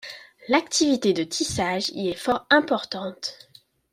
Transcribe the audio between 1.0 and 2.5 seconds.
de tissage y est fort